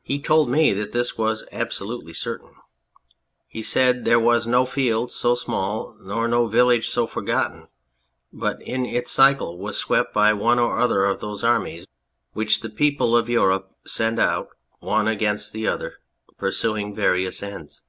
[0.00, 2.54] He told me that this was absolutely certain;
[3.46, 7.68] he said there was no field so small nor no village so forgotten,
[8.32, 11.86] but in its cycle was swept by one or other of those armies
[12.32, 15.98] which the peoples of Europe send out one against the other,
[16.38, 17.82] pursuing various ends.